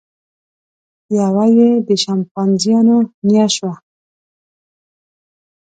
[1.17, 3.73] یوه یې د شامپانزیانو نیا شوه.